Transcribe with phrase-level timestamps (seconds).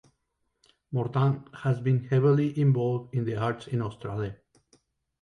[0.91, 4.35] Mordant has been heavily involved in The Arts in Australia.